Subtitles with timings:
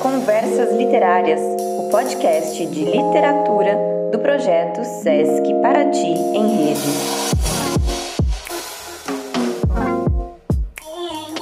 [0.00, 1.40] Conversas Literárias,
[1.78, 3.76] o podcast de literatura
[4.10, 6.80] do projeto Sesc Paraty em Rede.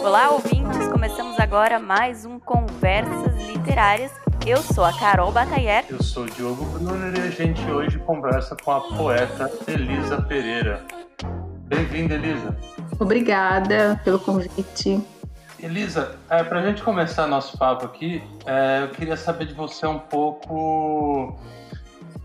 [0.00, 0.88] Olá, ouvintes!
[0.88, 4.10] Começamos agora mais um Conversas Literárias.
[4.44, 5.84] Eu sou a Carol Batayer.
[5.88, 10.84] Eu sou o Diogo Brunner e a gente hoje conversa com a poeta Elisa Pereira.
[11.60, 12.56] Bem-vinda, Elisa.
[12.98, 15.00] Obrigada pelo convite.
[15.60, 19.86] Elisa, é, para a gente começar nosso papo aqui, é, eu queria saber de você
[19.86, 21.36] um pouco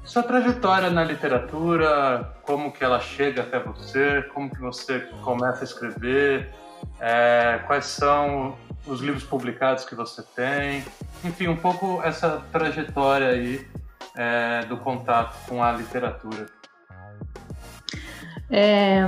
[0.04, 5.64] sua trajetória na literatura, como que ela chega até você, como que você começa a
[5.64, 6.54] escrever,
[7.00, 10.84] é, quais são os livros publicados que você tem,
[11.24, 13.68] enfim, um pouco essa trajetória aí
[14.16, 16.46] é, do contato com a literatura.
[18.52, 19.08] É,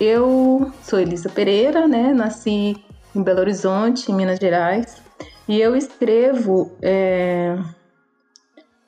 [0.00, 2.14] eu sou Elisa Pereira, né?
[2.14, 5.02] Nasci em Belo Horizonte, em Minas Gerais.
[5.48, 6.70] E eu escrevo.
[6.82, 7.56] É...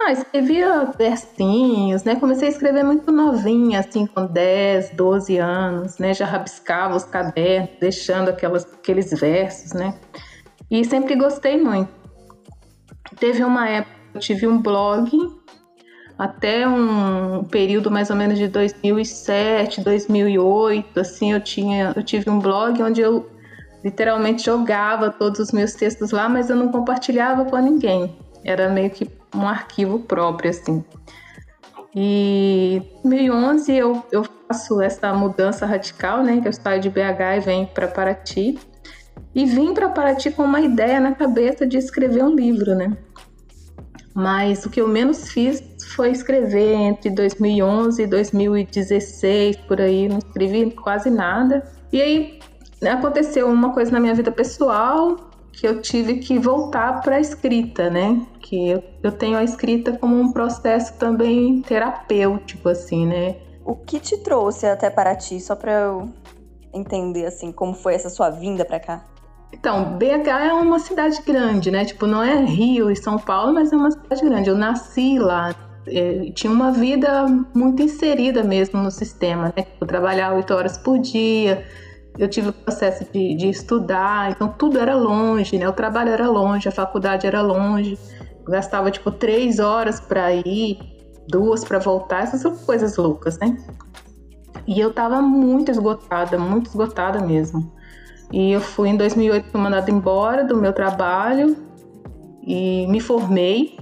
[0.03, 2.17] Ah, escrevia versinhos, né?
[2.17, 6.15] Comecei a escrever muito novinha, assim, com 10, 12 anos, né?
[6.15, 9.99] Já rabiscava os cadernos, deixando aquelas, aqueles versos, né?
[10.71, 11.91] E sempre gostei muito.
[13.19, 15.11] Teve uma época, eu tive um blog,
[16.19, 22.39] até um período mais ou menos de 2007, 2008, assim, eu tinha, eu tive um
[22.39, 23.29] blog onde eu
[23.85, 28.17] literalmente jogava todos os meus textos lá, mas eu não compartilhava com ninguém.
[28.45, 30.85] Era meio que um arquivo próprio, assim.
[31.95, 36.41] E em 2011 eu, eu faço essa mudança radical, né?
[36.41, 38.59] Que eu saio de BH e venho para Paraty.
[39.35, 42.97] E vim para Paraty com uma ideia na cabeça de escrever um livro, né?
[44.15, 45.63] Mas o que eu menos fiz
[45.95, 51.65] foi escrever entre 2011 e 2016, por aí, não escrevi quase nada.
[51.93, 52.41] E aí
[52.89, 55.17] aconteceu uma coisa na minha vida pessoal
[55.53, 58.25] que eu tive que voltar para a escrita, né?
[58.41, 63.37] Que eu, eu tenho a escrita como um processo também terapêutico, assim, né?
[63.65, 66.09] O que te trouxe até Paraty, só para eu
[66.73, 69.05] entender, assim, como foi essa sua vinda para cá?
[69.53, 71.85] Então, BH é uma cidade grande, né?
[71.85, 74.49] Tipo, não é Rio e São Paulo, mas é uma cidade grande.
[74.49, 75.55] Eu nasci lá,
[75.87, 79.67] é, tinha uma vida muito inserida mesmo no sistema, né?
[79.81, 81.67] Eu trabalhava oito horas por dia,
[82.19, 85.69] eu tive o processo de, de estudar, então tudo era longe, né?
[85.69, 87.99] O trabalho era longe, a faculdade era longe.
[88.47, 90.79] Gastava tipo três horas para ir,
[91.29, 93.57] duas para voltar, essas são coisas loucas, né?
[94.67, 97.73] E eu tava muito esgotada, muito esgotada mesmo.
[98.33, 101.57] E eu fui em 2008 fui mandada embora do meu trabalho
[102.43, 103.77] e me formei,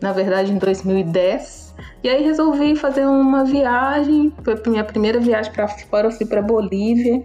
[0.00, 1.61] na verdade em 2010
[2.02, 6.26] e aí resolvi fazer uma viagem, foi a minha primeira viagem para fora, eu fui
[6.26, 7.24] para Bolívia.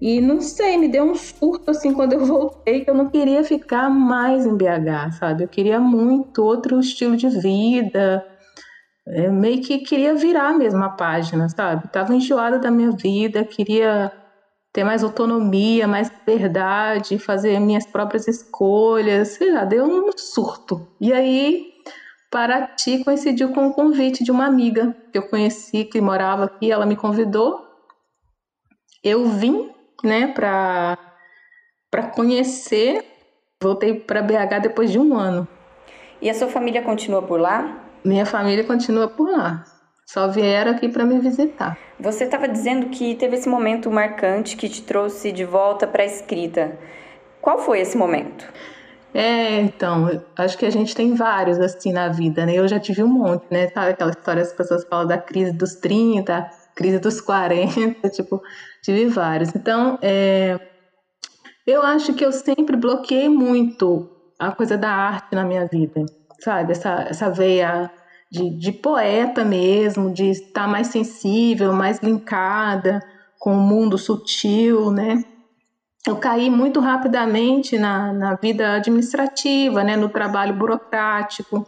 [0.00, 3.42] E não sei, me deu um surto assim quando eu voltei que eu não queria
[3.42, 5.44] ficar mais em BH, sabe?
[5.44, 8.24] Eu queria muito outro estilo de vida.
[9.06, 11.88] Eu meio que queria virar mesmo a página, sabe?
[11.88, 14.12] Tava enjoada da minha vida, queria
[14.72, 20.86] ter mais autonomia, mais liberdade, fazer minhas próprias escolhas, sei lá, deu um surto.
[21.00, 21.75] E aí
[22.30, 26.86] Paraty coincidiu com o convite de uma amiga que eu conheci, que morava aqui, ela
[26.86, 27.64] me convidou.
[29.02, 29.70] Eu vim,
[30.02, 30.98] né, para
[31.90, 33.04] para conhecer.
[33.62, 35.48] Voltei para BH depois de um ano.
[36.20, 37.84] E a sua família continua por lá?
[38.04, 39.64] Minha família continua por lá.
[40.06, 41.76] Só vieram aqui para me visitar.
[41.98, 46.06] Você estava dizendo que teve esse momento marcante que te trouxe de volta para a
[46.06, 46.78] escrita.
[47.40, 48.46] Qual foi esse momento?
[49.18, 52.54] É, então, acho que a gente tem vários assim na vida, né?
[52.54, 53.66] Eu já tive um monte, né?
[53.68, 58.42] Sabe aquela história as pessoas falam da crise dos 30, crise dos 40, tipo,
[58.82, 59.54] tive vários.
[59.54, 60.60] Então, é,
[61.66, 64.06] eu acho que eu sempre bloqueei muito
[64.38, 66.04] a coisa da arte na minha vida,
[66.40, 66.72] sabe?
[66.72, 67.90] Essa, essa veia
[68.30, 73.00] de, de poeta mesmo, de estar mais sensível, mais linkada
[73.38, 75.24] com o mundo sutil, né?
[76.06, 81.66] Eu caí muito rapidamente na, na vida administrativa, né, no trabalho burocrático,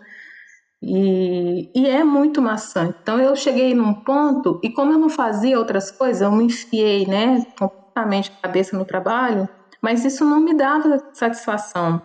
[0.80, 2.96] e, e, é muito maçante.
[3.02, 7.04] Então eu cheguei num ponto, e como eu não fazia outras coisas, eu me enfiei
[7.04, 9.48] né, completamente a cabeça no trabalho,
[9.82, 12.00] mas isso não me dava satisfação.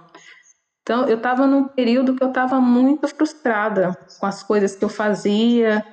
[0.81, 4.89] Então eu estava num período que eu estava muito frustrada com as coisas que eu
[4.89, 5.85] fazia,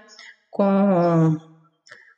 [0.50, 1.38] com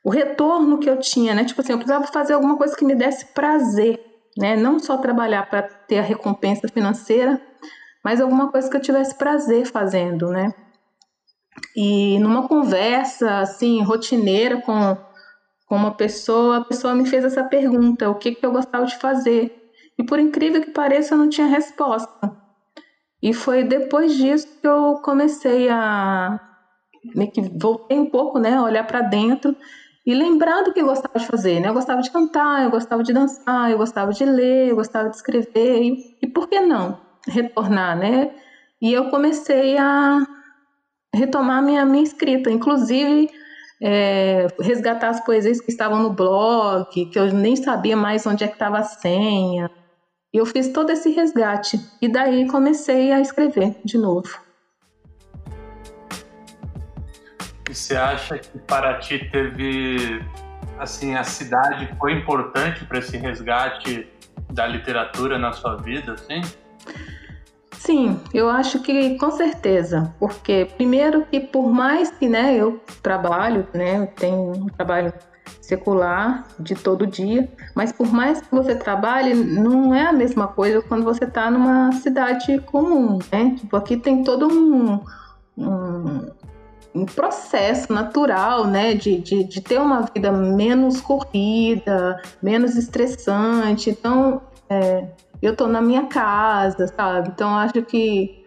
[0.03, 1.45] o retorno que eu tinha, né?
[1.45, 4.02] Tipo assim, eu precisava fazer alguma coisa que me desse prazer
[4.37, 4.55] né?
[4.55, 7.41] Não só trabalhar para ter a recompensa financeira,
[8.03, 10.53] mas alguma coisa que eu tivesse prazer fazendo, né?
[11.75, 14.97] E numa conversa assim rotineira com,
[15.67, 18.97] com uma pessoa, a pessoa me fez essa pergunta: o que que eu gostava de
[18.97, 19.71] fazer?
[19.97, 22.35] E por incrível que pareça, eu não tinha resposta.
[23.21, 26.39] E foi depois disso que eu comecei a
[27.15, 29.55] meio que voltei um pouco, né, olhar para dentro
[30.05, 31.69] e lembrar do que eu gostava de fazer, né?
[31.69, 35.15] Eu gostava de cantar, eu gostava de dançar, eu gostava de ler, eu gostava de
[35.15, 38.31] escrever e, e por que não retornar, né?
[38.81, 40.19] E eu comecei a
[41.13, 43.27] retomar minha minha escrita, inclusive
[43.81, 48.47] é, resgatar as poesias que estavam no blog, que eu nem sabia mais onde é
[48.47, 49.67] que estava a senha.
[50.33, 54.42] E eu fiz todo esse resgate e daí comecei a escrever de novo.
[57.73, 60.23] E você acha que Paraty teve,
[60.77, 64.07] assim, a cidade foi importante para esse resgate
[64.51, 66.41] da literatura na sua vida, assim?
[67.71, 73.67] Sim, eu acho que com certeza, porque primeiro que por mais que, né, eu trabalho,
[73.73, 75.11] né, eu tenho um trabalho
[75.59, 80.79] secular de todo dia, mas por mais que você trabalhe, não é a mesma coisa
[80.79, 83.55] quando você está numa cidade comum, né?
[83.57, 84.99] Tipo, aqui tem todo um,
[85.57, 86.27] um,
[86.93, 93.89] um processo natural, né, de, de, de, ter uma vida menos corrida, menos estressante.
[93.89, 95.07] Então, é,
[95.41, 97.29] eu tô na minha casa, sabe?
[97.33, 98.45] Então, acho que,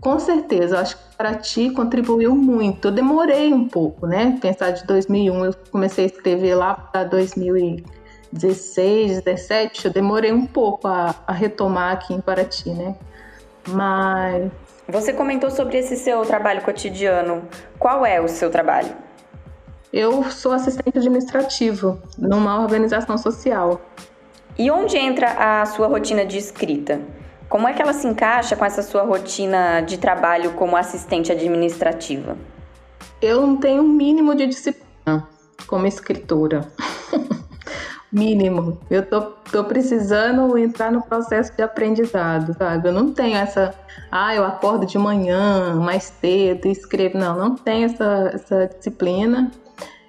[0.00, 2.88] com certeza, acho que para ti contribuiu muito.
[2.88, 4.36] Eu demorei um pouco, né?
[4.40, 10.88] Pensar de 2001, eu comecei a escrever lá para 2016, 17, eu demorei um pouco
[10.88, 12.96] a, a retomar aqui em Paraty, né?
[13.68, 14.50] Mas
[14.90, 17.44] você comentou sobre esse seu trabalho cotidiano.
[17.78, 18.94] Qual é o seu trabalho?
[19.92, 23.80] Eu sou assistente administrativo numa organização social.
[24.58, 27.00] E onde entra a sua rotina de escrita?
[27.48, 32.36] Como é que ela se encaixa com essa sua rotina de trabalho como assistente administrativa?
[33.20, 35.28] Eu não tenho um mínimo de disciplina
[35.66, 36.70] como escritora.
[38.12, 38.78] mínimo.
[38.90, 39.20] Eu tô,
[39.50, 42.88] tô precisando entrar no processo de aprendizado, sabe?
[42.88, 43.74] Eu não tenho essa,
[44.10, 47.18] ah, eu acordo de manhã, mais cedo escrevo.
[47.18, 49.50] Não, não tenho essa, essa disciplina.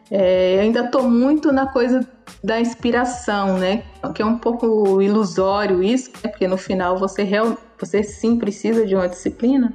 [0.10, 2.06] É, ainda tô muito na coisa
[2.44, 3.84] da inspiração, né?
[4.14, 6.30] Que é um pouco ilusório isso, né?
[6.30, 9.74] porque no final você, real, você sim precisa de uma disciplina,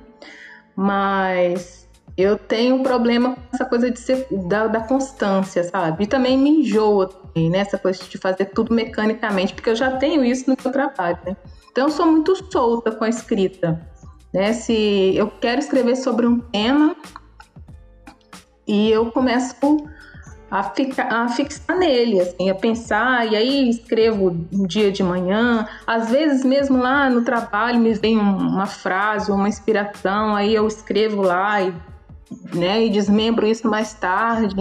[0.75, 1.86] mas
[2.17, 6.05] eu tenho um problema com essa coisa de ser, da, da constância, sabe?
[6.05, 7.59] E também me enjoa também, né?
[7.59, 11.37] Essa coisa de fazer tudo mecanicamente, porque eu já tenho isso no meu trabalho, né?
[11.71, 13.87] Então eu sou muito solta com a escrita,
[14.33, 14.55] né?
[14.55, 16.97] Se eu quero escrever sobre um tema
[18.67, 19.55] e eu começo
[20.51, 25.69] a, ficar, a fixar nele, assim, a pensar, e aí escrevo um dia de manhã,
[25.87, 31.21] às vezes mesmo lá no trabalho me vem uma frase, uma inspiração, aí eu escrevo
[31.21, 31.75] lá e
[32.55, 32.85] né?
[32.85, 34.57] E desmembro isso mais tarde.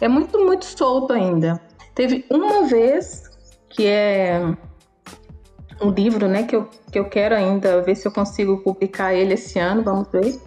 [0.00, 1.60] É muito, muito solto ainda.
[1.94, 3.30] Teve uma vez
[3.68, 4.40] que é
[5.80, 9.34] um livro, né, que eu, que eu quero ainda ver se eu consigo publicar ele
[9.34, 10.40] esse ano, vamos ver.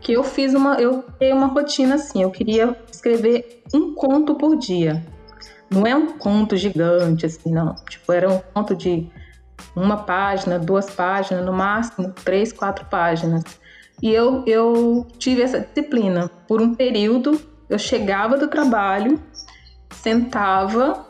[0.00, 4.56] Que eu fiz uma, eu criei uma rotina assim, eu queria escrever um conto por
[4.56, 5.04] dia.
[5.68, 7.74] Não é um conto gigante, assim, não.
[7.88, 9.08] Tipo, era um conto de
[9.76, 13.44] uma página, duas páginas, no máximo três, quatro páginas.
[14.02, 16.30] E eu, eu tive essa disciplina.
[16.48, 19.20] Por um período, eu chegava do trabalho,
[19.90, 21.06] sentava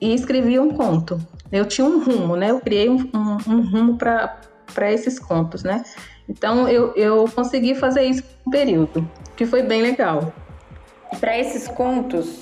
[0.00, 1.20] e escrevia um conto.
[1.50, 2.50] Eu tinha um rumo, né?
[2.50, 5.84] Eu criei um, um, um rumo para esses contos, né?
[6.28, 10.32] Então eu, eu consegui fazer isso por um período, que foi bem legal.
[11.20, 12.40] Para esses contos,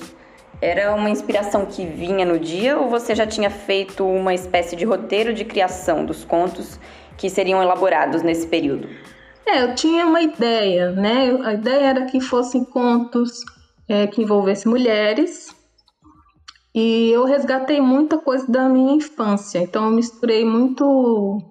[0.61, 4.85] era uma inspiração que vinha no dia ou você já tinha feito uma espécie de
[4.85, 6.79] roteiro de criação dos contos
[7.17, 8.87] que seriam elaborados nesse período?
[9.45, 11.31] É, eu tinha uma ideia, né?
[11.43, 13.41] A ideia era que fossem contos
[13.87, 15.55] é, que envolvessem mulheres.
[16.73, 19.59] E eu resgatei muita coisa da minha infância.
[19.59, 21.41] Então eu misturei muito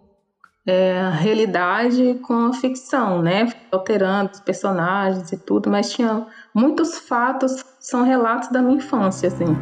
[0.66, 3.52] é, a realidade com a ficção, né?
[3.70, 9.56] Alterando os personagens e tudo, mas tinha muitos fatos, são relatos da minha infância, assim.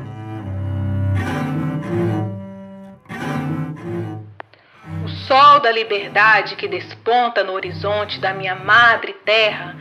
[5.29, 9.77] Sol da liberdade que desponta no horizonte da minha madre terra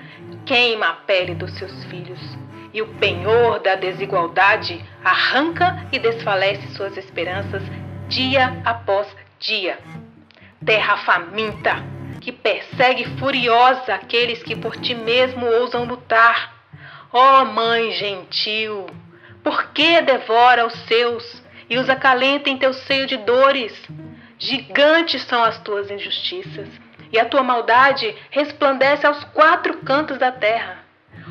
[0.45, 2.19] queima a pele dos seus filhos,
[2.73, 7.61] e o penhor da desigualdade arranca e desfalece suas esperanças
[8.07, 9.07] dia após
[9.39, 9.77] dia.
[10.65, 11.83] Terra faminta,
[12.21, 16.53] que persegue furiosa aqueles que por ti mesmo ousam lutar.
[17.11, 18.85] Ó oh, mãe gentil,
[19.43, 23.73] por que devora os seus e os acalenta em teu seio de dores?
[24.39, 26.67] Gigantes são as tuas injustiças,
[27.11, 30.85] e a tua maldade resplandece aos quatro cantos da terra.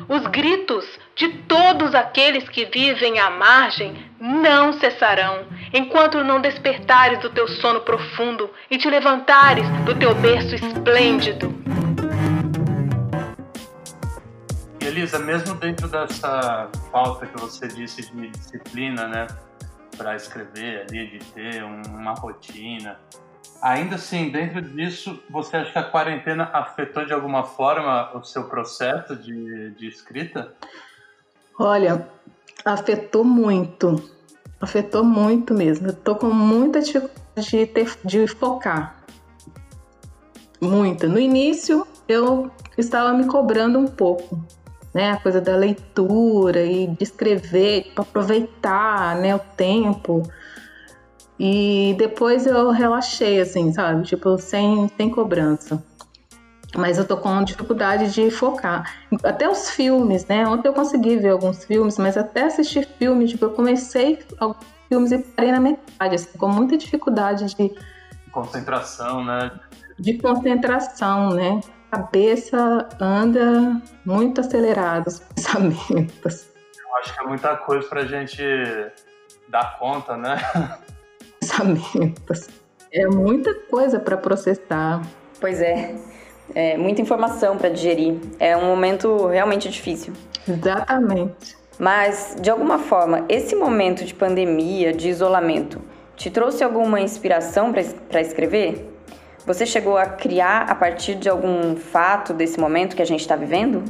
[0.09, 0.85] Os gritos
[1.15, 7.81] de todos aqueles que vivem à margem não cessarão, enquanto não despertares do teu sono
[7.81, 11.53] profundo e te levantares do teu berço esplêndido.
[14.81, 19.27] Elisa, mesmo dentro dessa falta que você disse de disciplina, né?
[19.97, 22.97] Para escrever ali, de ter uma rotina,
[23.61, 28.45] ainda assim, dentro disso, você acha que a quarentena afetou de alguma forma o seu
[28.45, 30.53] processo de, de escrita?
[31.59, 32.07] Olha,
[32.63, 34.11] afetou muito.
[34.59, 35.87] Afetou muito mesmo.
[35.87, 38.95] Eu tô com muita dificuldade de, ter, de focar.
[40.59, 41.07] Muita.
[41.07, 44.43] No início, eu estava me cobrando um pouco,
[44.97, 45.11] né?
[45.11, 50.23] A coisa da leitura e de escrever, para aproveitar, né, o tempo.
[51.39, 54.01] E depois eu relaxei, assim, sabe?
[54.07, 55.83] Tipo, sem, sem cobrança.
[56.75, 58.91] Mas eu tô com dificuldade de focar.
[59.23, 60.47] Até os filmes, né?
[60.47, 65.11] Ontem eu consegui ver alguns filmes, mas até assistir filmes, tipo, eu comecei alguns filmes
[65.11, 67.71] e parei na metade, assim, com muita dificuldade de.
[68.31, 69.51] Concentração, né?
[69.99, 71.61] De concentração, né?
[71.91, 76.47] A cabeça anda muito acelerada, os pensamentos.
[76.79, 78.43] Eu acho que é muita coisa pra gente
[79.47, 80.37] dar conta, né?
[81.39, 82.49] Pensamentos.
[82.91, 85.01] É muita coisa para processar.
[85.39, 85.95] Pois é.
[86.55, 88.19] É muita informação para digerir.
[88.39, 90.13] É um momento realmente difícil.
[90.47, 91.57] Exatamente.
[91.79, 95.81] Mas, de alguma forma, esse momento de pandemia, de isolamento,
[96.15, 98.96] te trouxe alguma inspiração para escrever?
[99.47, 103.37] Você chegou a criar a partir de algum fato desse momento que a gente está
[103.37, 103.81] vivendo?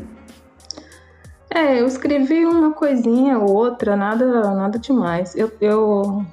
[1.50, 5.36] É, eu escrevi uma coisinha ou outra, nada, nada demais.
[5.36, 6.24] Eu, eu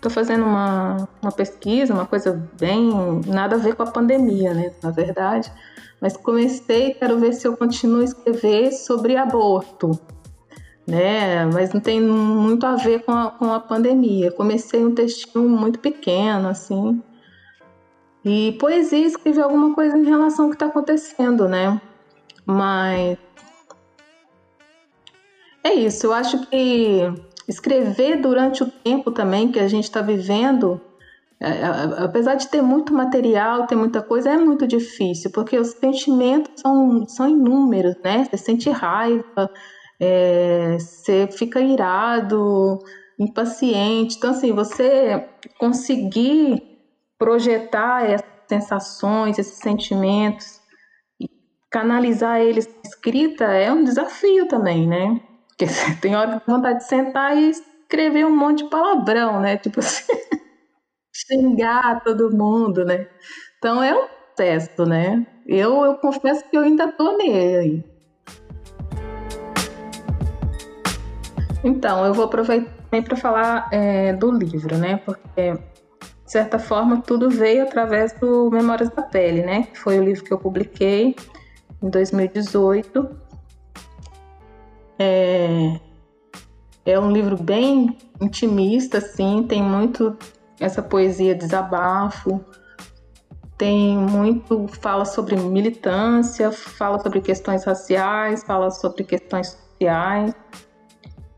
[0.00, 3.20] tô fazendo uma, uma pesquisa, uma coisa bem.
[3.26, 4.70] nada a ver com a pandemia, né?
[4.80, 5.52] Na verdade.
[6.00, 9.98] Mas comecei, quero ver se eu continuo a escrever sobre aborto
[10.86, 11.46] né?
[11.46, 14.32] Mas não tem muito a ver com a, com a pandemia.
[14.32, 17.02] Comecei um textinho muito pequeno, assim.
[18.24, 21.80] E poesia, escrevi alguma coisa em relação ao que está acontecendo, né?
[22.44, 23.18] Mas
[25.64, 26.06] é isso.
[26.06, 27.02] Eu acho que
[27.48, 30.80] escrever durante o tempo também que a gente está vivendo,
[31.40, 31.64] é, é,
[32.04, 37.06] apesar de ter muito material, ter muita coisa, é muito difícil, porque os sentimentos são,
[37.08, 38.24] são inúmeros, né?
[38.24, 39.50] Você sente raiva,
[39.98, 42.78] é, você fica irado,
[43.18, 44.16] impaciente.
[44.16, 45.26] Então, assim, você
[45.58, 46.69] conseguir
[47.20, 50.58] projetar essas sensações, esses sentimentos,
[51.70, 55.20] canalizar eles escrita é um desafio também, né?
[55.48, 59.58] Porque você tem hora que vontade de sentar e escrever um monte de palavrão, né?
[59.58, 60.10] Tipo assim,
[61.14, 63.06] xingar todo mundo, né?
[63.58, 65.26] Então é um processo, né?
[65.46, 67.84] Eu, eu confesso que eu ainda tô nele.
[71.62, 74.96] Então, eu vou aproveitar também para falar é, do livro, né?
[74.96, 75.54] Porque,
[76.30, 79.64] de certa forma, tudo veio através do Memórias da Pele, né?
[79.64, 81.16] Que foi o livro que eu publiquei
[81.82, 83.10] em 2018.
[84.96, 85.80] É,
[86.86, 90.16] é um livro bem intimista, assim, tem muito
[90.60, 92.44] essa poesia desabafo,
[93.58, 100.32] tem muito fala sobre militância, fala sobre questões raciais, fala sobre questões sociais.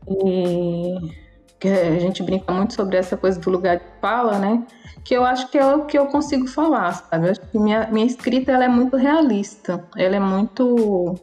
[0.07, 1.22] E
[1.63, 4.67] que a gente brinca muito sobre essa coisa do lugar de fala, né?
[5.01, 7.27] Que eu acho que é o que eu consigo falar, sabe?
[7.27, 11.15] Eu acho que minha, minha escrita ela é muito realista, ela é muito.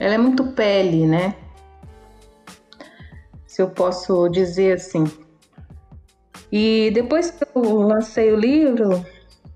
[0.00, 1.36] Ela é muito pele, né?
[3.46, 5.04] Se eu posso dizer assim.
[6.50, 9.06] E depois que eu lancei o livro,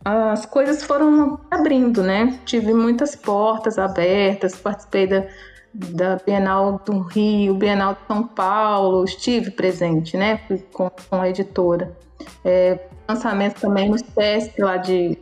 [0.04, 2.38] as coisas foram abrindo, né?
[2.44, 5.26] Tive muitas portas abertas, participei da,
[5.72, 10.40] da Bienal do Rio, Bienal de São Paulo, estive presente, né,
[10.72, 11.96] com, com a editora.
[12.44, 15.18] É, lançamento também no SESC lá de,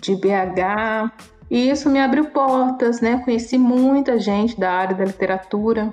[0.00, 1.12] de BH,
[1.50, 5.92] e isso me abriu portas, né, conheci muita gente da área da literatura,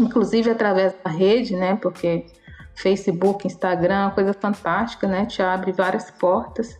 [0.00, 2.26] inclusive através da rede, né, porque
[2.74, 6.78] Facebook, Instagram, coisa fantástica, né, te abre várias portas.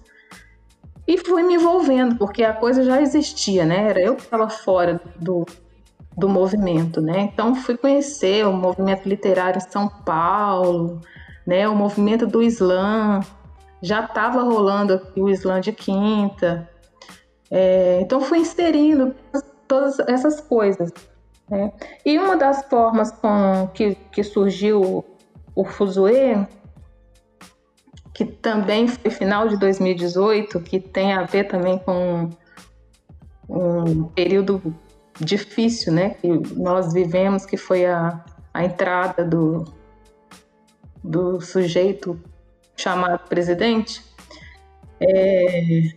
[1.08, 3.88] E fui me envolvendo, porque a coisa já existia, né?
[3.88, 5.46] Era eu que estava fora do,
[6.14, 7.20] do movimento, né?
[7.20, 11.00] Então fui conhecer o movimento literário em São Paulo,
[11.46, 11.66] né?
[11.66, 13.20] O movimento do Islã,
[13.80, 16.68] já estava rolando aqui o Islã de Quinta.
[17.50, 19.14] É, então fui inserindo
[19.66, 20.92] todas essas coisas.
[21.48, 21.72] Né?
[22.04, 25.02] E uma das formas com que, que surgiu
[25.54, 26.46] o Fuzue
[28.18, 32.28] que também foi final de 2018, que tem a ver também com
[33.48, 34.74] um período
[35.20, 39.64] difícil, né, que nós vivemos, que foi a, a entrada do,
[41.02, 42.20] do sujeito
[42.76, 44.02] chamado presidente,
[45.00, 45.92] é,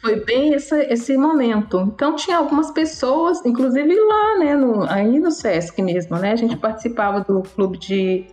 [0.00, 1.78] Foi bem esse, esse momento.
[1.94, 6.32] Então tinha algumas pessoas, inclusive lá, né, no, aí no Sesc mesmo, né?
[6.32, 8.26] A gente participava do clube de,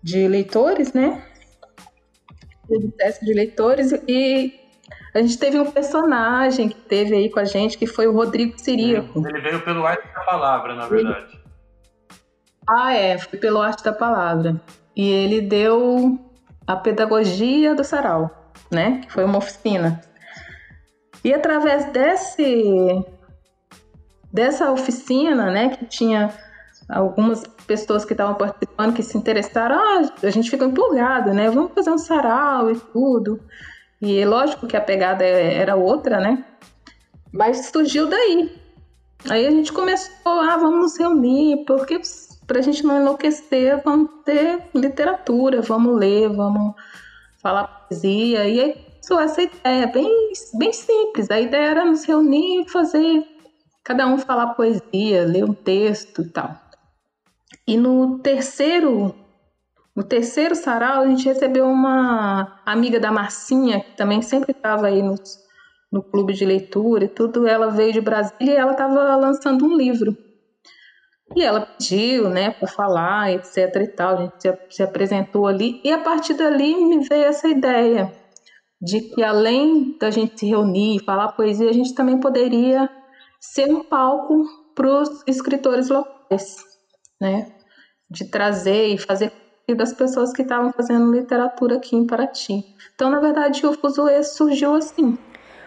[0.00, 1.27] de leitores, né?
[2.68, 4.52] Do Sesc de leitores e
[5.14, 8.58] a gente teve um personagem que teve aí com a gente, que foi o Rodrigo
[8.58, 9.26] Siríaco.
[9.26, 11.40] Ele veio pelo arte da palavra, na verdade.
[12.68, 14.60] Ah, é, foi pelo arte da palavra.
[14.94, 16.18] E ele deu
[16.66, 19.00] a pedagogia do sarau, né?
[19.06, 20.00] Que foi uma oficina.
[21.24, 23.04] E através desse
[24.32, 26.30] dessa oficina, né, que tinha
[26.88, 31.50] algumas pessoas que estavam participando que se interessaram, ah, a gente ficou empolgado, né?
[31.50, 33.40] Vamos fazer um sarau e tudo.
[34.00, 36.44] E lógico que a pegada era outra, né?
[37.32, 38.58] Mas surgiu daí.
[39.28, 42.00] Aí a gente começou, ah, vamos nos reunir, porque
[42.46, 46.74] para a gente não enlouquecer, vamos ter literatura, vamos ler, vamos
[47.42, 48.48] falar poesia.
[48.48, 48.74] E aí
[49.08, 51.30] começou essa ideia, bem, bem simples.
[51.30, 53.26] A ideia era nos reunir e fazer,
[53.84, 56.67] cada um falar poesia, ler um texto e tal.
[57.68, 59.14] E no terceiro
[59.94, 65.02] no terceiro sarau, a gente recebeu uma amiga da Marcinha, que também sempre estava aí
[65.02, 65.16] no,
[65.90, 67.48] no clube de leitura e tudo.
[67.48, 70.16] Ela veio de Brasília e ela estava lançando um livro.
[71.34, 74.14] E ela pediu, né, para falar, etc e tal.
[74.14, 75.80] A gente se, se apresentou ali.
[75.82, 78.12] E a partir dali me veio essa ideia
[78.80, 82.88] de que além da gente se reunir e falar poesia, a gente também poderia
[83.40, 84.44] ser um palco
[84.76, 86.54] para os escritores locais,
[87.20, 87.57] né?
[88.10, 89.32] De trazer e fazer
[89.68, 92.64] e das pessoas que estavam fazendo literatura aqui em Paraty.
[92.94, 95.18] Então, na verdade, o Fuzue surgiu assim.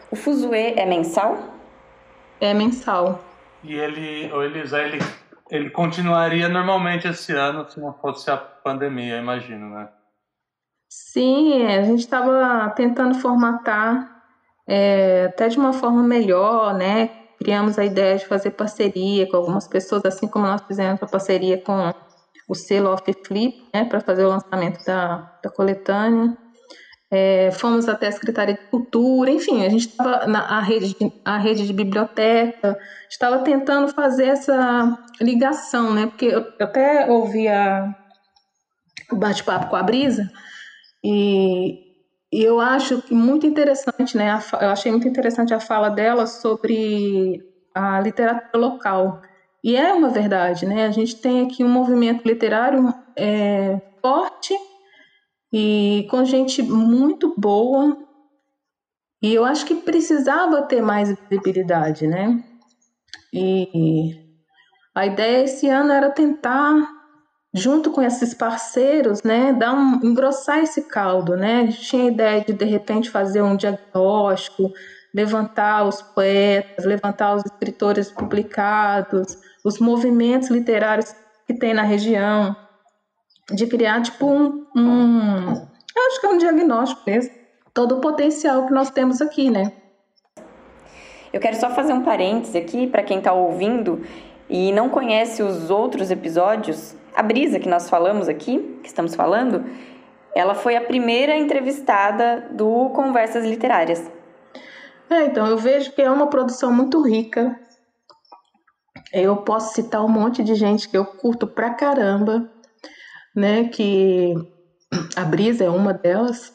[0.09, 1.37] O Fuzue é mensal?
[2.39, 3.23] É mensal.
[3.63, 4.97] E ele, o Elisa, ele,
[5.51, 9.87] ele continuaria normalmente esse ano se não fosse a pandemia, imagino, né?
[10.89, 14.23] Sim, a gente estava tentando formatar
[14.67, 17.11] é, até de uma forma melhor, né?
[17.37, 21.61] Criamos a ideia de fazer parceria com algumas pessoas, assim como nós fizemos a parceria
[21.61, 21.93] com
[22.47, 26.35] o selo Off Flip, né, para fazer o lançamento da, da coletânea.
[27.13, 31.37] É, fomos até a Secretaria de Cultura, enfim, a gente estava na rede, de, a
[31.37, 32.77] rede de biblioteca,
[33.09, 36.07] estava tentando fazer essa ligação, né?
[36.07, 37.93] Porque eu, eu até ouvi a,
[39.11, 40.23] o bate-papo com a Brisa
[41.03, 41.91] e,
[42.31, 44.39] eu acho muito interessante, né?
[44.61, 47.43] Eu achei muito interessante a fala dela sobre
[47.75, 49.21] a literatura local.
[49.63, 50.85] E é uma verdade, né?
[50.85, 54.55] A gente tem aqui um movimento literário é, forte
[55.53, 57.97] e com gente muito boa.
[59.21, 62.43] E eu acho que precisava ter mais visibilidade, né?
[63.31, 64.15] E
[64.95, 66.75] a ideia esse ano era tentar,
[67.53, 71.61] junto com esses parceiros, né, dar um, engrossar esse caldo, né?
[71.61, 74.71] A gente tinha a ideia de de repente fazer um diagnóstico,
[75.13, 81.13] levantar os poetas, levantar os escritores publicados, os movimentos literários
[81.45, 82.55] que tem na região,
[83.51, 87.33] de criar tipo um, um eu acho que é um diagnóstico mesmo,
[87.73, 89.73] todo o potencial que nós temos aqui, né?
[91.33, 94.05] Eu quero só fazer um parêntese aqui para quem está ouvindo
[94.49, 96.95] e não conhece os outros episódios.
[97.15, 99.63] A Brisa que nós falamos aqui, que estamos falando,
[100.35, 104.11] ela foi a primeira entrevistada do Conversas Literárias.
[105.09, 107.57] É, então eu vejo que é uma produção muito rica,
[109.13, 112.49] eu posso citar um monte de gente que eu curto pra caramba,
[113.35, 113.67] né?
[113.67, 114.33] Que
[115.15, 116.53] a Brisa é uma delas.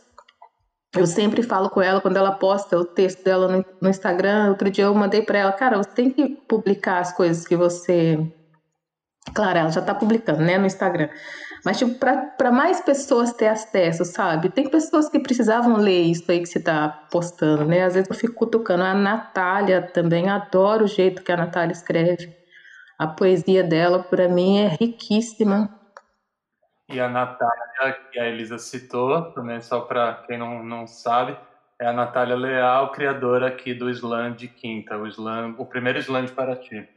[0.95, 4.49] Eu sempre falo com ela quando ela posta o texto dela no, Instagram.
[4.51, 8.19] Outro dia eu mandei para ela, cara, você tem que publicar as coisas que você.
[9.35, 11.09] Claro, ela já tá publicando, né, no Instagram.
[11.64, 14.49] Mas, tipo, para mais pessoas ter acesso, sabe?
[14.51, 17.83] Tem pessoas que precisavam ler isso aí que você tá postando, né?
[17.83, 18.85] Às vezes eu fico cutucando.
[18.85, 22.45] A Natália também, adoro o jeito que a Natália escreve.
[22.98, 25.68] A poesia dela, para mim, é riquíssima.
[26.88, 31.37] E a Natália, que a Elisa citou, também só para quem não, não sabe,
[31.78, 36.24] é a Natália Leal, criadora aqui do Slam de Quinta, o, slam, o primeiro Slam
[36.24, 36.88] de Paraty.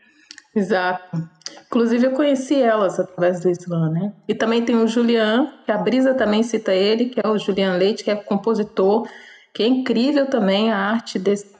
[0.55, 1.17] Exato.
[1.65, 4.13] Inclusive eu conheci elas através do Slam, né?
[4.27, 7.73] E também tem o Julian, que a Brisa também cita ele, que é o Julian
[7.73, 9.07] Leite, que é compositor,
[9.53, 11.55] que é incrível também a arte desse,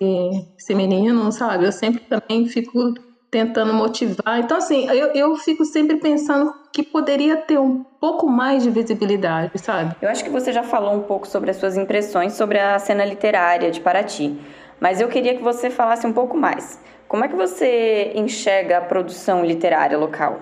[0.56, 1.66] desse menino, sabe?
[1.66, 2.94] Eu sempre também fico
[3.32, 4.40] tentando motivar.
[4.40, 9.52] Então, assim, eu, eu fico sempre pensando que poderia ter um pouco mais de visibilidade,
[9.60, 9.96] sabe?
[10.02, 13.06] Eu acho que você já falou um pouco sobre as suas impressões sobre a cena
[13.06, 14.40] literária de Paraty,
[14.80, 16.80] mas eu queria que você falasse um pouco mais.
[17.08, 20.42] Como é que você enxerga a produção literária local?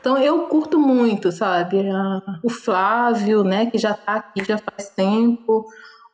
[0.00, 1.84] Então eu curto muito, sabe?
[2.42, 5.66] O Flávio, né, que já está aqui já faz tempo,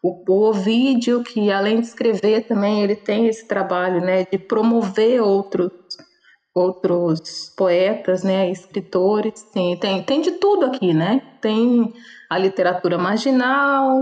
[0.07, 5.21] o, o Ovídio, que além de escrever também, ele tem esse trabalho, né, de promover
[5.21, 5.73] outros
[6.55, 11.21] outros poetas, né, escritores, tem, tem, tem de tudo aqui, né?
[11.39, 11.93] Tem
[12.31, 14.01] a literatura marginal,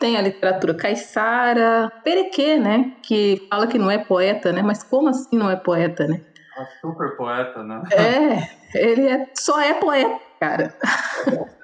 [0.00, 4.62] tem a literatura caiçara, Perequê, né, que fala que não é poeta, né?
[4.62, 6.20] Mas como assim não é poeta, né?
[6.58, 7.82] É super poeta, né?
[7.92, 10.74] É, ele é, só é poeta, cara.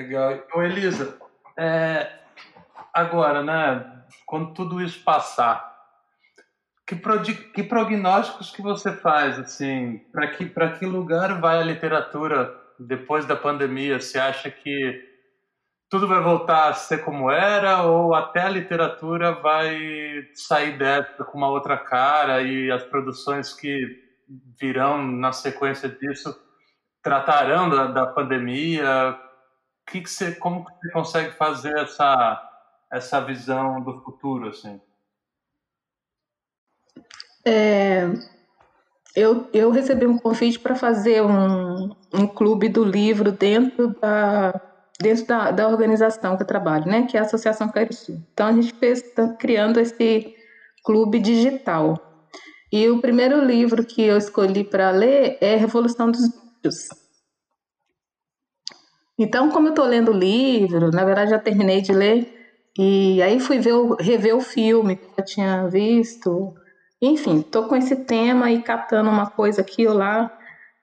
[0.00, 0.42] Legal.
[0.54, 1.18] Ô, Elisa,
[1.58, 2.10] é,
[2.92, 5.76] agora, né, quando tudo isso passar,
[6.86, 6.96] que,
[7.52, 10.46] que prognósticos que você faz, assim, para que,
[10.78, 14.00] que lugar vai a literatura depois da pandemia?
[14.00, 15.06] Você acha que
[15.90, 21.36] tudo vai voltar a ser como era ou até a literatura vai sair dessa com
[21.36, 24.02] uma outra cara e as produções que
[24.58, 26.34] virão na sequência disso
[27.02, 29.18] tratarão da, da pandemia?
[29.90, 32.50] Que que você, como que você consegue fazer essa,
[32.92, 34.80] essa visão do futuro, assim?
[37.44, 38.04] É,
[39.16, 44.60] eu, eu recebi um convite para fazer um, um clube do livro dentro da,
[45.00, 48.22] dentro da, da organização que eu trabalho, né, que é a Associação Cairiçu.
[48.32, 50.34] Então a gente fez, está criando esse
[50.84, 51.96] clube digital.
[52.72, 56.28] E o primeiro livro que eu escolhi para ler é Revolução dos
[56.62, 56.99] Bichos.
[59.20, 62.26] Então, como eu estou lendo o livro, na verdade já terminei de ler,
[62.78, 66.54] e aí fui ver rever o filme que eu tinha visto.
[67.00, 70.36] Enfim, estou com esse tema e catando uma coisa aqui ou lá.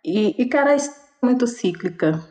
[0.06, 0.78] E, e cara, é
[1.21, 2.23] muito cíclica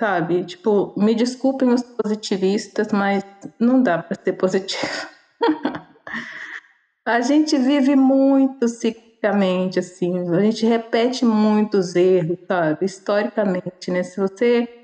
[0.00, 0.42] sabe?
[0.44, 3.22] Tipo, me desculpem os positivistas, mas
[3.58, 5.06] não dá para ser positivo.
[7.04, 12.86] a gente vive muito ciclicamente, assim, a gente repete muitos erros, sabe?
[12.86, 14.02] Historicamente, né?
[14.02, 14.79] Se você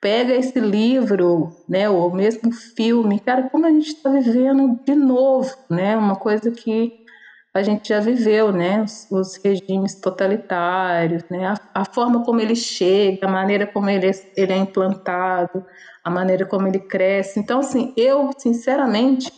[0.00, 5.54] pega esse livro, né, ou mesmo filme, cara, como a gente está vivendo de novo,
[5.68, 5.96] né?
[5.96, 7.04] Uma coisa que
[7.52, 8.82] a gente já viveu, né?
[8.82, 11.46] Os, os regimes totalitários, né?
[11.46, 15.64] A, a, forma como ele chega, a maneira como ele, ele é implantado,
[16.02, 17.38] a maneira como ele cresce.
[17.38, 19.30] Então, assim, eu, sinceramente,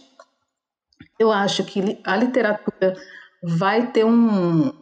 [1.18, 2.94] eu acho que a literatura
[3.42, 4.72] vai ter um,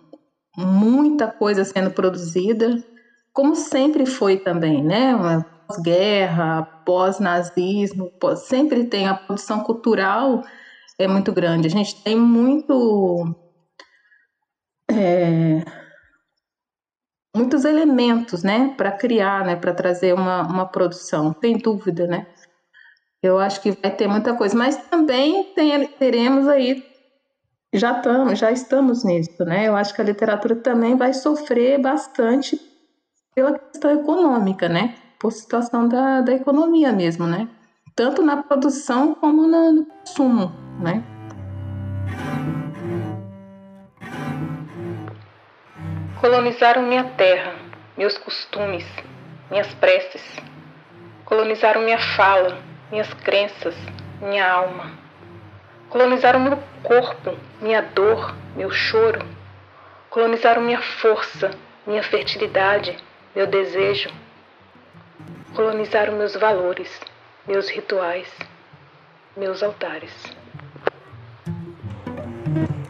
[0.56, 2.84] muita coisa sendo produzida,
[3.32, 5.14] como sempre foi também, né?
[5.70, 10.42] Pós-guerra, pós-nazismo, pós, sempre tem a produção cultural
[10.98, 11.66] é muito grande.
[11.66, 13.34] A gente tem muito.
[14.90, 15.64] É,
[17.34, 22.26] muitos elementos, né, para criar, né, para trazer uma, uma produção, sem dúvida, né.
[23.22, 26.84] Eu acho que vai ter muita coisa, mas também tem, teremos aí,
[27.72, 29.68] já estamos, já estamos nisso, né.
[29.68, 32.60] Eu acho que a literatura também vai sofrer bastante
[33.32, 37.48] pela questão econômica, né, por situação da, da economia mesmo, né,
[37.94, 41.02] tanto na produção como no consumo né?
[46.20, 47.54] Colonizaram minha terra,
[47.96, 48.84] meus costumes,
[49.50, 50.22] minhas preces.
[51.24, 52.58] Colonizaram minha fala,
[52.90, 53.74] minhas crenças,
[54.20, 54.90] minha alma.
[55.88, 59.24] Colonizaram meu corpo, minha dor, meu choro.
[60.08, 61.50] Colonizaram minha força,
[61.86, 62.96] minha fertilidade,
[63.34, 64.10] meu desejo.
[65.54, 66.88] Colonizaram meus valores,
[67.46, 68.28] meus rituais,
[69.36, 70.12] meus altares.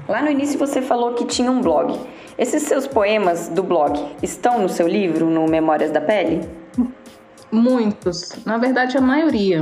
[0.06, 1.98] Lá no início você falou que tinha um blog.
[2.36, 6.46] Esses seus poemas do blog estão no seu livro, no Memórias da Pele?
[7.50, 9.60] Muitos, na verdade a maioria.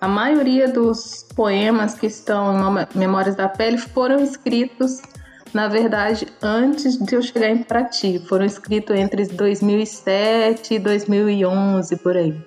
[0.00, 5.02] A maioria dos poemas que estão no Memórias da Pele foram escritos,
[5.56, 8.18] na verdade, antes de eu chegar em Paraty.
[8.28, 12.38] Foram escritos entre 2007 e 2011, por aí.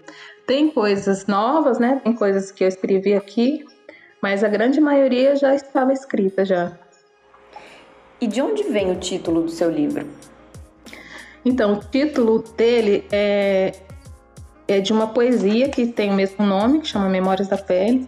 [0.45, 2.00] Tem coisas novas, né?
[2.04, 3.65] Tem coisas que eu escrevi aqui,
[4.22, 6.78] mas a grande maioria já estava escrita já.
[8.22, 10.06] E de onde vem o título do seu livro?
[11.43, 13.74] Então, o título dele é,
[14.67, 18.08] é de uma poesia que tem o mesmo nome, que chama Memórias da Pele,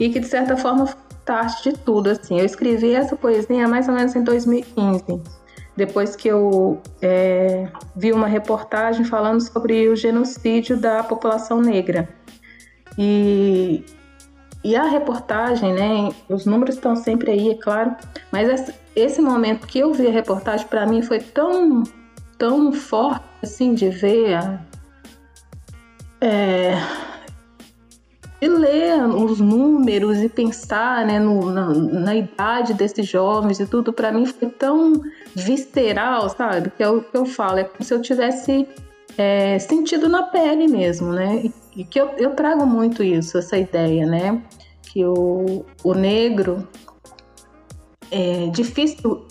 [0.00, 0.96] e que de certa forma
[1.28, 2.08] parte de tudo.
[2.08, 5.20] Assim, eu escrevi essa poesia mais ou menos em 2015,
[5.76, 12.08] depois que eu é, vi uma reportagem falando sobre o genocídio da população negra.
[12.96, 13.84] E
[14.64, 16.08] e a reportagem, né?
[16.28, 17.94] Os números estão sempre aí, é claro,
[18.32, 21.84] mas esse momento que eu vi a reportagem para mim foi tão,
[22.36, 24.60] tão forte assim de ver, a,
[26.20, 26.74] é,
[28.40, 33.92] de ler os números e pensar, né, no, na, na idade desses jovens e tudo.
[33.92, 35.00] Para mim foi tão
[35.34, 36.70] visceral, sabe?
[36.70, 38.68] Que é o que eu falo, é como se eu tivesse
[39.16, 41.50] é, sentido na pele mesmo, né?
[41.78, 44.42] e que eu, eu trago muito isso, essa ideia, né?
[44.82, 46.66] Que o, o negro
[48.10, 49.24] é difícil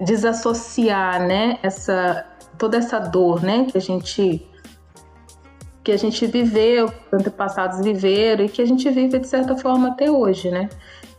[0.00, 1.60] desassociar, né?
[1.62, 2.26] Essa,
[2.58, 3.66] toda essa dor, né?
[3.70, 4.44] Que a gente
[5.82, 9.88] que a gente viveu, que antepassados viveram e que a gente vive de certa forma
[9.88, 10.68] até hoje, né?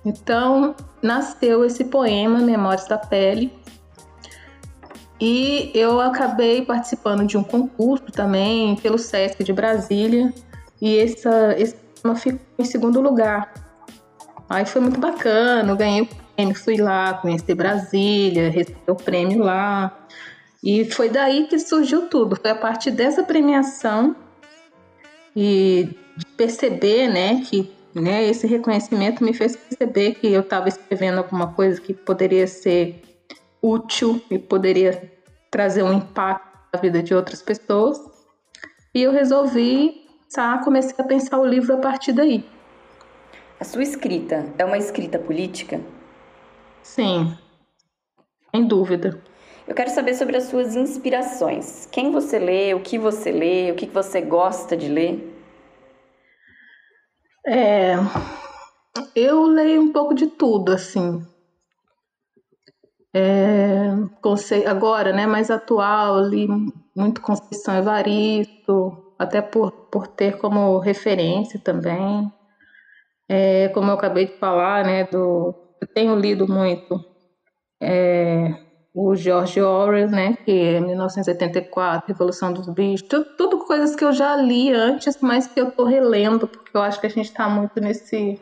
[0.06, 3.52] Então nasceu esse poema Memórias da Pele
[5.19, 10.34] e eu acabei participando de um concurso também pelo SESC de Brasília
[10.82, 13.54] e essa, esse poema ficou em segundo lugar.
[14.49, 19.39] Aí foi muito bacana, eu ganhei o prêmio, fui lá conhecer Brasília, recebi o prêmio
[19.39, 19.97] lá.
[20.63, 22.36] E foi daí que surgiu tudo.
[22.36, 24.15] Foi a partir dessa premiação
[25.36, 31.19] e de perceber, né, que né, esse reconhecimento me fez perceber que eu estava escrevendo
[31.19, 33.02] alguma coisa que poderia ser
[33.62, 35.12] útil e poderia
[35.50, 38.00] trazer um impacto na vida de outras pessoas.
[38.93, 42.46] E eu resolvi, tá, comecei a pensar o livro a partir daí.
[43.60, 45.80] A sua escrita é uma escrita política?
[46.82, 47.38] Sim,
[48.52, 49.22] sem dúvida.
[49.65, 51.86] Eu quero saber sobre as suas inspirações.
[51.86, 55.32] Quem você lê, o que você lê, o que você gosta de ler?
[57.45, 57.95] É,
[59.15, 61.26] eu leio um pouco de tudo, assim.
[63.13, 63.89] É,
[64.67, 66.47] agora, né, mais atual, li
[66.95, 72.32] muito Conceição Evaristo, até por, por ter como referência também.
[73.30, 76.99] É, como eu acabei de falar, né, do, eu tenho lido muito
[77.82, 78.54] é,
[78.93, 84.13] o George Orwell, né, que é 1984, Revolução dos Bichos, tudo, tudo, coisas que eu
[84.13, 87.49] já li antes, mas que eu tô relendo, porque eu acho que a gente está
[87.49, 88.39] muito nesse,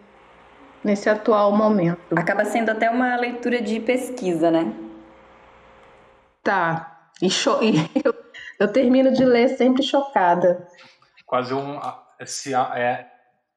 [0.83, 2.17] nesse atual momento.
[2.17, 4.73] Acaba sendo até uma leitura de pesquisa, né?
[6.43, 7.09] Tá.
[7.21, 8.13] E, e eu,
[8.59, 10.67] eu, termino de ler sempre chocada.
[11.25, 11.79] Quase um.
[12.19, 13.10] Esse, é,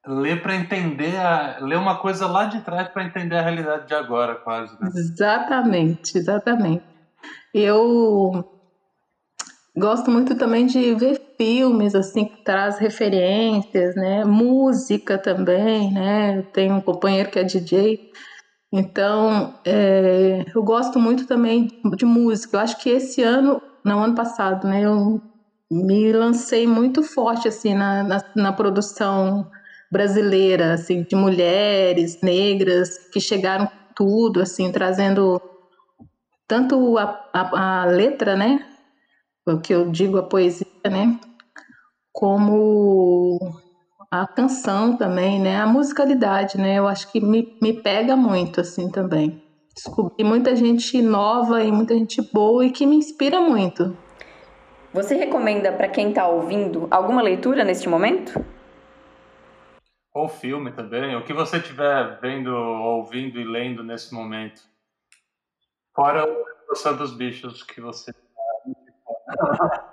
[0.07, 3.93] ler para entender, a, ler uma coisa lá de trás para entender a realidade de
[3.93, 4.73] agora, quase.
[4.79, 4.89] Né?
[4.93, 6.83] Exatamente, exatamente.
[7.53, 8.45] Eu
[9.75, 14.23] gosto muito também de ver filmes assim que traz referências, né?
[14.23, 16.39] Música também, né?
[16.39, 18.11] Eu tenho um companheiro que é DJ,
[18.71, 22.57] então é, eu gosto muito também de música.
[22.57, 24.81] Eu acho que esse ano, não ano passado, né?
[24.85, 25.21] Eu
[25.71, 29.49] me lancei muito forte assim na, na, na produção
[29.91, 35.41] brasileira, assim, de mulheres negras que chegaram tudo, assim, trazendo
[36.47, 38.65] tanto a, a, a letra, né,
[39.47, 41.19] o que eu digo a poesia, né,
[42.11, 43.39] como
[44.11, 48.89] a canção também, né, a musicalidade, né, eu acho que me, me pega muito, assim,
[48.89, 49.41] também.
[49.75, 53.95] Descobri muita gente nova e muita gente boa e que me inspira muito.
[54.93, 58.45] Você recomenda para quem está ouvindo alguma leitura neste momento?
[60.15, 64.61] Ou filme também, o que você estiver vendo, ouvindo e lendo nesse momento.
[65.93, 68.13] Fora a Revolução dos Bichos que você.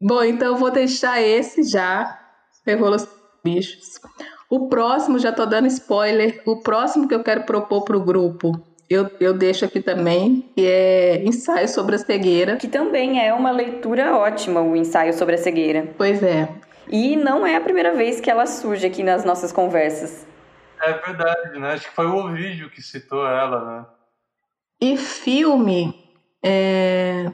[0.00, 2.18] Bom, então eu vou deixar esse já,
[2.64, 4.00] Revolução dos Bichos.
[4.48, 8.58] O próximo, já tô dando spoiler, o próximo que eu quero propor para o grupo,
[8.88, 12.56] eu, eu deixo aqui também, que é Ensaio sobre a Cegueira.
[12.56, 15.92] Que também é uma leitura ótima, o Ensaio sobre a Cegueira.
[15.98, 16.71] Pois é.
[16.88, 20.26] E não é a primeira vez que ela surge aqui nas nossas conversas.
[20.80, 21.72] É verdade, né?
[21.72, 23.86] Acho que foi o vídeo que citou ela, né?
[24.80, 26.10] E filme.
[26.44, 27.32] É...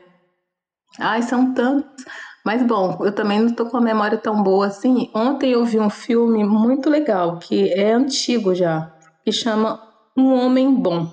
[0.99, 2.05] Ai, são tantos.
[2.45, 5.11] Mas bom, eu também não tô com a memória tão boa assim.
[5.15, 9.83] Ontem eu vi um filme muito legal, que é antigo já, que chama
[10.17, 11.11] Um Homem Bom.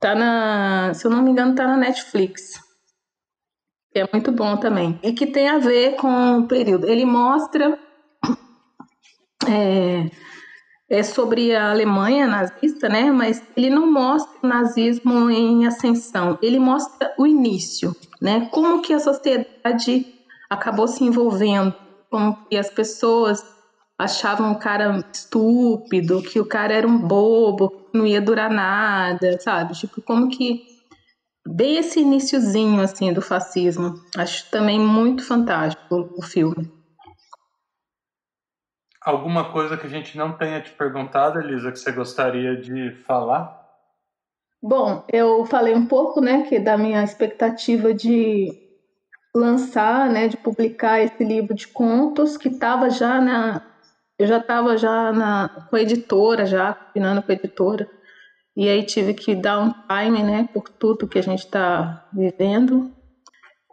[0.00, 0.92] Tá na.
[0.94, 2.67] Se eu não me engano, tá na Netflix
[3.98, 4.98] é muito bom também.
[5.02, 6.88] E que tem a ver com o período.
[6.88, 7.78] Ele mostra
[9.46, 10.10] é,
[10.88, 13.10] é sobre a Alemanha nazista, né?
[13.10, 16.38] Mas ele não mostra o nazismo em ascensão.
[16.42, 18.48] Ele mostra o início, né?
[18.50, 20.06] Como que a sociedade
[20.48, 21.74] acabou se envolvendo,
[22.10, 23.44] como que as pessoas
[23.98, 29.38] achavam o cara estúpido, que o cara era um bobo, que não ia durar nada,
[29.40, 29.74] sabe?
[29.74, 30.77] Tipo, como que
[31.48, 33.94] bem esse iníciozinho assim do fascismo.
[34.16, 36.70] Acho também muito fantástico o filme.
[39.00, 43.58] Alguma coisa que a gente não tenha te perguntado, Elisa, que você gostaria de falar?
[44.60, 48.50] Bom, eu falei um pouco, né, que da minha expectativa de
[49.34, 53.64] lançar, né, de publicar esse livro de contos que estava já na
[54.18, 57.88] eu já estava já na com a editora já, combinando com a editora
[58.58, 62.92] e aí tive que dar um time, né, por tudo que a gente está vivendo,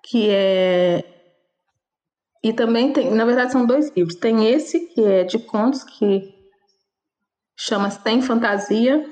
[0.03, 1.03] que é
[2.43, 4.15] E também tem, na verdade, são dois livros.
[4.15, 6.31] Tem esse que é de contos, que
[7.57, 9.11] chama Sem Fantasia.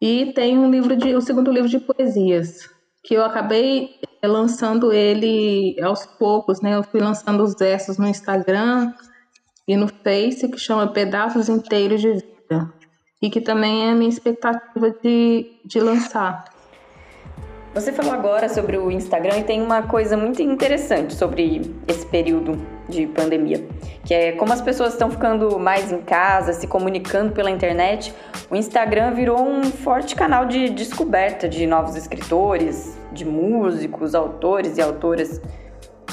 [0.00, 2.70] E tem um livro de, o segundo livro de poesias,
[3.02, 6.76] que eu acabei lançando ele aos poucos, né?
[6.76, 8.94] Eu fui lançando os versos no Instagram
[9.66, 12.81] e no Face, que chama Pedaços Inteiros de Vida.
[13.22, 16.44] E que também é a minha expectativa de, de lançar.
[17.74, 22.60] Você falou agora sobre o Instagram e tem uma coisa muito interessante sobre esse período
[22.86, 23.66] de pandemia,
[24.04, 28.14] que é como as pessoas estão ficando mais em casa, se comunicando pela internet.
[28.50, 34.82] O Instagram virou um forte canal de descoberta de novos escritores, de músicos, autores e
[34.82, 35.40] autoras.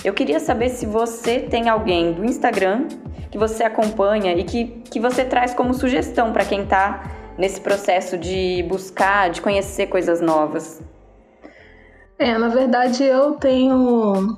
[0.02, 2.88] Eu queria saber se você tem alguém do Instagram
[3.32, 7.04] que você acompanha e que, que você traz como sugestão para quem está
[7.38, 10.82] nesse processo de buscar, de conhecer coisas novas.
[12.18, 14.38] É, na verdade eu tenho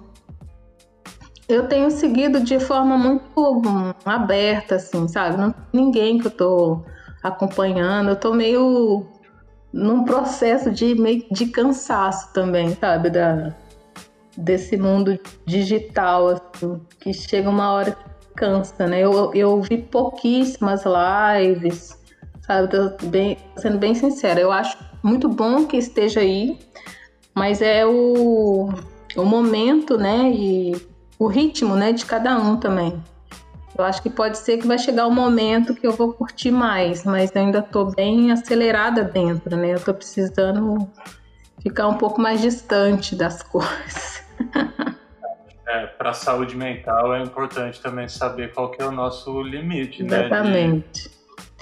[1.49, 5.37] eu tenho seguido de forma muito aberta, assim, sabe?
[5.37, 6.81] Não ninguém que eu tô
[7.23, 9.05] acompanhando, eu tô meio
[9.73, 13.09] num processo de meio de cansaço também, sabe?
[13.09, 13.53] Da,
[14.37, 18.99] desse mundo digital, assim, que chega uma hora que cansa, né?
[18.99, 21.97] Eu, eu vi pouquíssimas lives,
[22.41, 22.69] sabe?
[22.69, 26.59] Tô bem, sendo bem sincera, eu acho muito bom que esteja aí,
[27.33, 28.69] mas é o,
[29.15, 30.75] o momento, né, e
[31.17, 33.01] o ritmo, né, de cada um também.
[33.77, 37.03] Eu acho que pode ser que vai chegar um momento que eu vou curtir mais,
[37.03, 39.71] mas eu ainda estou bem acelerada dentro, né?
[39.71, 40.89] Eu estou precisando
[41.63, 44.23] ficar um pouco mais distante das coisas.
[45.71, 50.03] É, para a saúde mental é importante também saber qual que é o nosso limite,
[50.03, 50.09] Exatamente.
[50.09, 50.27] né?
[50.27, 51.11] Exatamente.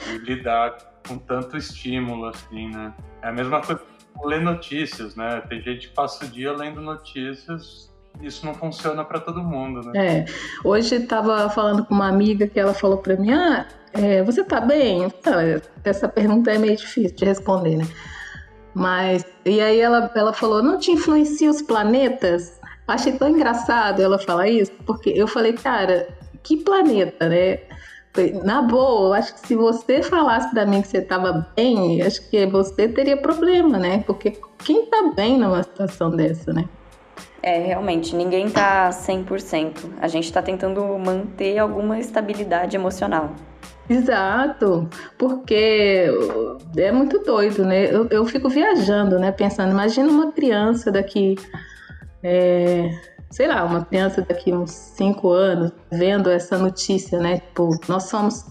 [0.05, 2.93] De, lidar com tanto estímulo, assim, né?
[3.21, 3.81] É a mesma coisa
[4.23, 5.41] ler notícias, né?
[5.47, 7.89] Tem gente que passa o dia lendo notícias
[8.21, 10.19] isso não funciona para todo mundo, né?
[10.19, 10.25] É.
[10.63, 14.59] Hoje estava falando com uma amiga que ela falou para mim: Ah, é, você tá
[14.59, 15.07] bem?
[15.83, 17.87] essa pergunta é meio difícil de responder, né?
[18.73, 22.58] Mas, e aí ela, ela falou: Não te influencia os planetas?
[22.89, 26.07] Achei tão engraçado ela falar isso, porque eu falei, cara,
[26.43, 27.59] que planeta, né?
[28.43, 32.27] Na boa, eu acho que se você falasse para mim que você estava bem, acho
[32.29, 34.03] que você teria problema, né?
[34.05, 36.67] Porque quem tá bem numa situação dessa, né?
[37.41, 39.91] É, realmente, ninguém tá 100%.
[40.01, 43.33] A gente tá tentando manter alguma estabilidade emocional.
[43.89, 46.07] Exato, porque
[46.77, 47.85] é muito doido, né?
[47.85, 49.31] Eu, eu fico viajando, né?
[49.31, 51.35] Pensando, imagina uma criança daqui
[52.23, 52.89] é,
[53.29, 57.39] sei lá, uma criança daqui uns 5 anos vendo essa notícia, né?
[57.39, 58.45] Tipo, nós somos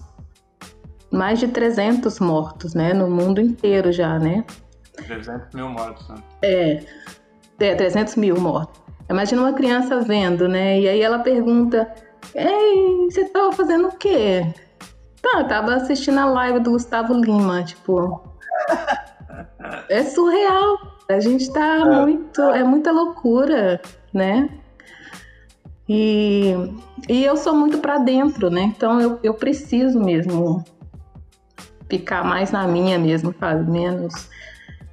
[1.11, 2.93] mais de 300 mortos, né?
[2.93, 4.45] No mundo inteiro já, né?
[4.95, 6.15] 300 mil mortos, né?
[6.41, 6.83] É,
[7.59, 8.79] é 300 mil mortos.
[9.09, 10.79] Imagina uma criança vendo, né?
[10.79, 11.91] E aí ela pergunta:
[12.35, 14.45] Ei, você tava fazendo o quê?
[15.21, 18.21] Tá, tava assistindo a live do Gustavo Lima, tipo.
[19.89, 20.98] é surreal.
[21.09, 21.85] A gente tá é.
[21.85, 22.41] muito.
[22.41, 23.81] É muita loucura,
[24.13, 24.49] né?
[25.87, 26.53] E,
[27.09, 28.61] e eu sou muito para dentro, né?
[28.61, 30.63] Então eu, eu preciso mesmo
[31.89, 33.69] ficar mais na minha mesmo, sabe?
[33.69, 34.29] Menos.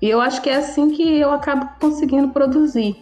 [0.00, 2.96] E eu acho que é assim que eu acabo conseguindo produzir.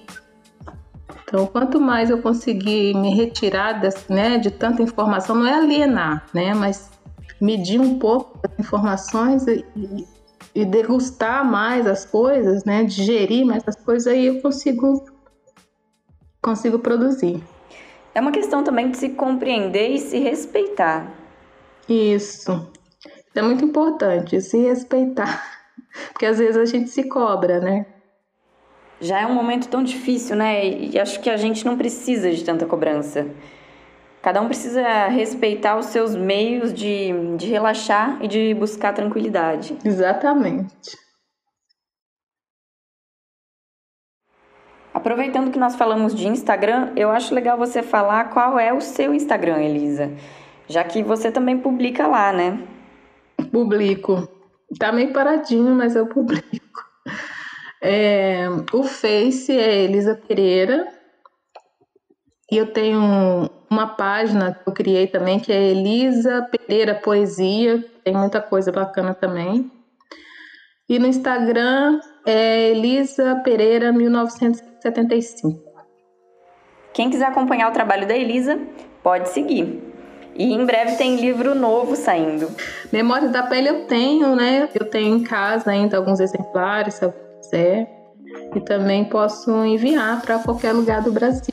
[1.22, 6.24] Então, quanto mais eu conseguir me retirar das, né, de tanta informação, não é alienar,
[6.32, 6.54] né?
[6.54, 6.90] Mas
[7.40, 9.64] medir um pouco as informações e,
[10.54, 12.84] e degustar mais as coisas, né?
[12.84, 15.04] Digerir mais as coisas, aí eu consigo,
[16.40, 17.42] consigo produzir.
[18.14, 21.12] É uma questão também de se compreender e se respeitar.
[21.88, 22.70] Isso.
[23.34, 25.42] É muito importante, se respeitar.
[26.12, 27.86] Porque às vezes a gente se cobra, né?
[29.00, 30.64] Já é um momento tão difícil, né?
[30.64, 33.26] E acho que a gente não precisa de tanta cobrança.
[34.24, 39.76] Cada um precisa respeitar os seus meios de, de relaxar e de buscar tranquilidade.
[39.84, 40.96] Exatamente.
[44.94, 49.12] Aproveitando que nós falamos de Instagram, eu acho legal você falar qual é o seu
[49.12, 50.10] Instagram, Elisa.
[50.66, 52.66] Já que você também publica lá, né?
[53.52, 54.26] Publico.
[54.78, 56.82] Tá meio paradinho, mas eu publico.
[57.82, 60.93] É, o Face é Elisa Pereira.
[62.54, 67.84] E eu tenho uma página que eu criei também, que é Elisa Pereira Poesia.
[68.04, 69.68] Tem muita coisa bacana também.
[70.88, 75.64] E no Instagram é Elisa Pereira 1975.
[76.92, 78.56] Quem quiser acompanhar o trabalho da Elisa,
[79.02, 79.82] pode seguir.
[80.36, 82.48] E em breve tem livro novo saindo.
[82.92, 84.68] Memórias da Pele eu tenho, né?
[84.72, 87.90] Eu tenho em casa ainda alguns exemplares, se eu quiser.
[88.54, 91.52] E também posso enviar para qualquer lugar do Brasil.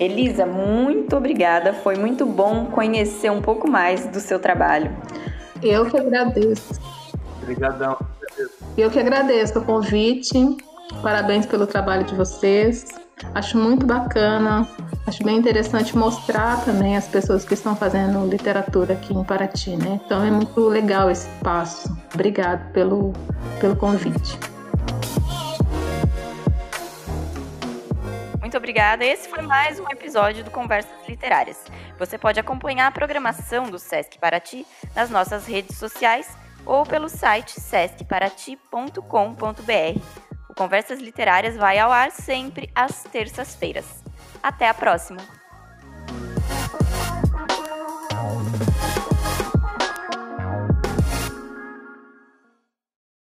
[0.00, 1.74] Elisa, muito obrigada.
[1.74, 4.90] Foi muito bom conhecer um pouco mais do seu trabalho.
[5.62, 6.80] Eu que agradeço.
[7.42, 7.98] Obrigadão.
[8.78, 10.56] Eu que agradeço o convite.
[11.02, 12.86] Parabéns pelo trabalho de vocês.
[13.34, 14.66] Acho muito bacana,
[15.06, 20.00] acho bem interessante mostrar também as pessoas que estão fazendo literatura aqui em Paraty, né?
[20.06, 21.94] Então é muito legal esse passo.
[22.14, 23.12] Obrigado pelo,
[23.60, 24.38] pelo convite
[28.50, 29.04] muito obrigada.
[29.04, 31.56] Esse foi mais um episódio do Conversas Literárias.
[31.96, 36.36] Você pode acompanhar a programação do Sesc Paraty nas nossas redes sociais
[36.66, 40.00] ou pelo site sescparaty.com.br.
[40.48, 44.02] O Conversas Literárias vai ao ar sempre às terças-feiras.
[44.42, 45.20] Até a próxima!